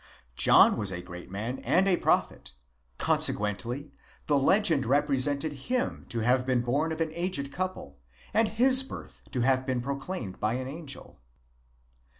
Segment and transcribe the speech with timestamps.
[0.45, 2.53] John was a great man and a prophet;
[2.97, 3.91] consequently,
[4.25, 7.99] the legend represented him to have been born of an aged couple,
[8.33, 11.19] and his birth to have been proclaimed by an angel.